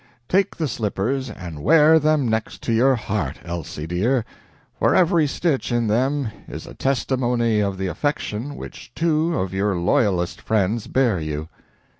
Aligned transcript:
Take 0.27 0.55
the 0.55 0.67
slippers 0.67 1.29
and 1.29 1.61
wear 1.61 1.99
them 1.99 2.27
next 2.27 2.67
your 2.67 2.95
heart, 2.95 3.37
Elsie 3.45 3.85
dear, 3.85 4.25
for 4.79 4.95
every 4.95 5.27
stitch 5.27 5.71
in 5.71 5.85
them 5.85 6.29
is 6.47 6.65
a 6.65 6.73
testimony 6.73 7.59
of 7.59 7.77
the 7.77 7.85
affection 7.85 8.55
which 8.55 8.91
two 8.95 9.37
of 9.37 9.53
your 9.53 9.75
loyalest 9.75 10.41
friends 10.41 10.87
bear 10.87 11.19
you. 11.19 11.49